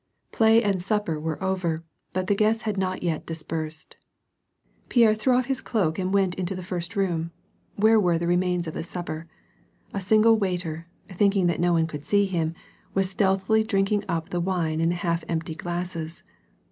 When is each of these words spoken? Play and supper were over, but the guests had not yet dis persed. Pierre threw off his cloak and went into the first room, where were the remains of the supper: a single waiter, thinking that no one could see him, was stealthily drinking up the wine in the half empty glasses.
Play 0.31 0.63
and 0.63 0.81
supper 0.81 1.19
were 1.19 1.37
over, 1.43 1.85
but 2.11 2.25
the 2.25 2.33
guests 2.33 2.63
had 2.63 2.75
not 2.75 3.03
yet 3.03 3.23
dis 3.27 3.43
persed. 3.43 3.93
Pierre 4.89 5.13
threw 5.13 5.35
off 5.35 5.45
his 5.45 5.61
cloak 5.61 5.99
and 5.99 6.11
went 6.11 6.33
into 6.33 6.55
the 6.55 6.63
first 6.63 6.95
room, 6.95 7.29
where 7.75 7.99
were 7.99 8.17
the 8.17 8.25
remains 8.25 8.65
of 8.65 8.73
the 8.73 8.81
supper: 8.83 9.27
a 9.93 10.01
single 10.01 10.37
waiter, 10.39 10.87
thinking 11.09 11.45
that 11.45 11.59
no 11.59 11.73
one 11.73 11.85
could 11.85 12.03
see 12.03 12.25
him, 12.25 12.55
was 12.95 13.11
stealthily 13.11 13.61
drinking 13.61 14.03
up 14.09 14.29
the 14.29 14.39
wine 14.41 14.81
in 14.81 14.89
the 14.89 14.95
half 14.95 15.23
empty 15.29 15.53
glasses. 15.53 16.23